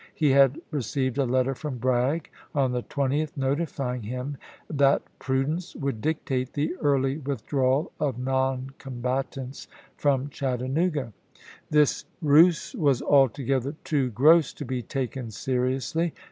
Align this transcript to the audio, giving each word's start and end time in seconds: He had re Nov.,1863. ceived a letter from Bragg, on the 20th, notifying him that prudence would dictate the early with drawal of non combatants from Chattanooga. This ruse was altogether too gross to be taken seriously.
He 0.15 0.31
had 0.31 0.55
re 0.71 0.79
Nov.,1863. 0.79 1.13
ceived 1.13 1.17
a 1.19 1.23
letter 1.31 1.53
from 1.53 1.77
Bragg, 1.77 2.31
on 2.55 2.71
the 2.71 2.81
20th, 2.81 3.37
notifying 3.37 4.01
him 4.01 4.37
that 4.67 5.03
prudence 5.19 5.75
would 5.75 6.01
dictate 6.01 6.53
the 6.53 6.75
early 6.77 7.19
with 7.19 7.45
drawal 7.45 7.91
of 7.99 8.17
non 8.17 8.71
combatants 8.79 9.67
from 9.95 10.29
Chattanooga. 10.29 11.13
This 11.69 12.05
ruse 12.19 12.73
was 12.73 13.03
altogether 13.03 13.75
too 13.83 14.09
gross 14.09 14.53
to 14.53 14.65
be 14.65 14.81
taken 14.81 15.29
seriously. 15.29 16.15